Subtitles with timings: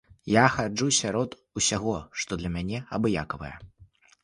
[0.35, 3.55] Я хаджу сярод усяго, што для мяне абыякавае.